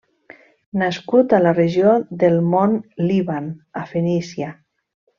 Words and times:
Nascut 0.81 1.35
a 1.37 1.41
la 1.43 1.51
regió 1.59 1.93
del 2.25 2.39
Mont 2.57 2.75
Líban 3.11 3.53
a 3.85 3.89
Fenícia. 3.95 4.55